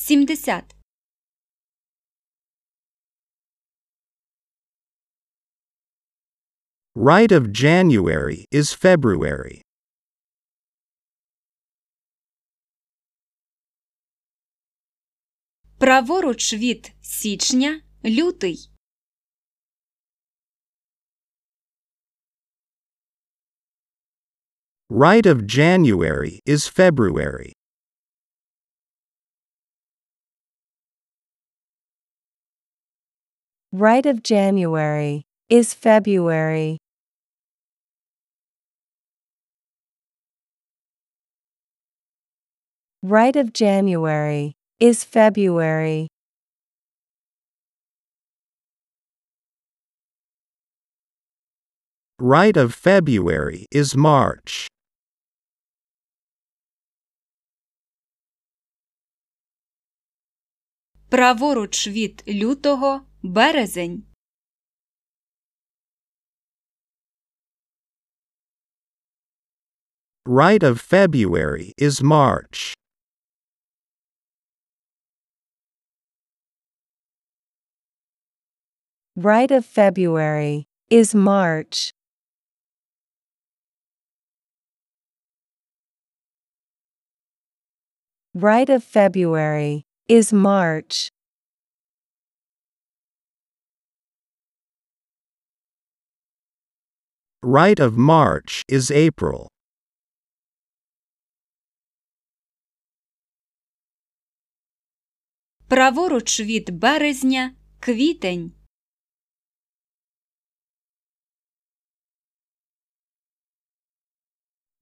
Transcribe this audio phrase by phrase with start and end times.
[0.00, 0.76] сімдесят,
[6.94, 9.62] Right of January is February.
[15.78, 18.70] праворуч від січня лютий,
[24.88, 27.52] Right of January is February.
[33.73, 36.77] Right of January is February.
[43.01, 46.09] Right of January is February.
[52.19, 54.70] Right of February is March.
[61.10, 64.04] праворуч від лютого березень,
[70.26, 72.74] Right of February is March.
[79.16, 81.92] Right of February is March.
[88.34, 91.08] Right of February is March.
[97.42, 99.48] Right of March is April.
[105.68, 108.52] праворуч від березня квітень,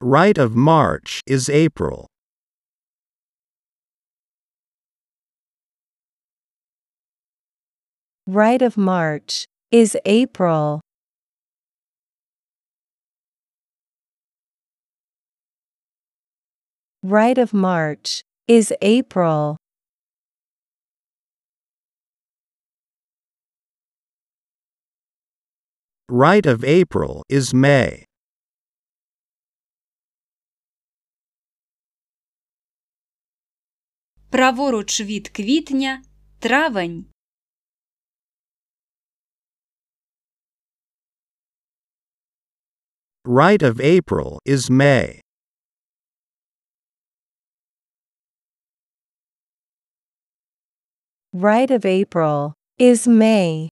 [0.00, 2.06] Right of March is April.
[8.28, 10.80] Right of March is April.
[17.02, 19.56] Right of March is April.
[26.08, 28.04] Right of April is May.
[34.34, 36.02] праворуч від квітня
[36.38, 37.06] травень,
[43.25, 45.19] Right of April is May.
[51.33, 53.67] Right of April is May.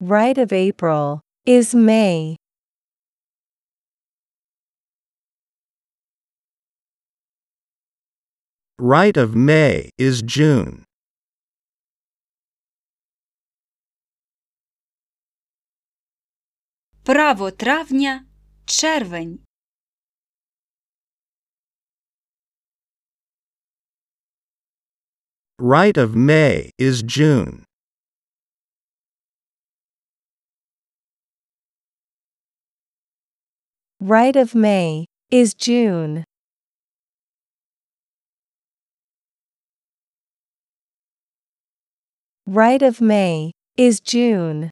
[0.00, 2.36] Right of April is May.
[8.80, 10.84] Right of May is June.
[17.03, 18.25] право травня
[18.65, 19.39] червень,
[25.59, 27.63] Right of May is June.
[33.99, 36.23] Right of May is June.
[42.45, 44.69] Right of May is June.